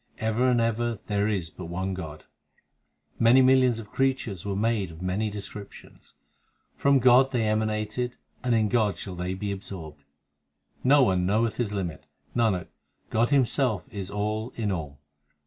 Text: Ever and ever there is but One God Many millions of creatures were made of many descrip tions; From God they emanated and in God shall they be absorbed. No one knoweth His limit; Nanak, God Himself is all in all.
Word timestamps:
Ever 0.17 0.47
and 0.49 0.59
ever 0.59 0.97
there 1.05 1.27
is 1.27 1.51
but 1.51 1.65
One 1.65 1.93
God 1.93 2.23
Many 3.19 3.43
millions 3.43 3.77
of 3.77 3.91
creatures 3.91 4.43
were 4.43 4.55
made 4.55 4.89
of 4.89 4.99
many 5.03 5.29
descrip 5.29 5.71
tions; 5.73 6.15
From 6.73 6.97
God 6.97 7.31
they 7.31 7.47
emanated 7.47 8.17
and 8.43 8.55
in 8.55 8.67
God 8.67 8.97
shall 8.97 9.13
they 9.13 9.35
be 9.35 9.51
absorbed. 9.51 10.03
No 10.83 11.03
one 11.03 11.27
knoweth 11.27 11.57
His 11.57 11.71
limit; 11.71 12.07
Nanak, 12.35 12.69
God 13.11 13.29
Himself 13.29 13.85
is 13.91 14.09
all 14.09 14.51
in 14.55 14.71
all. 14.71 14.97